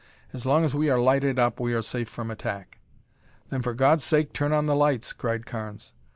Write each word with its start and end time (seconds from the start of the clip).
As 0.33 0.47
long 0.47 0.65
as 0.65 0.73
we 0.73 0.89
are 0.89 0.97
lighted 0.99 1.37
up 1.37 1.59
we 1.59 1.75
are 1.75 1.83
safe 1.83 2.09
from 2.09 2.31
attack." 2.31 2.79
"Then 3.51 3.61
for 3.61 3.75
God's 3.75 4.03
sake 4.03 4.33
turn 4.33 4.51
on 4.51 4.65
the 4.65 4.75
lights!" 4.75 5.13
cried 5.13 5.45
Carnes. 5.45 5.93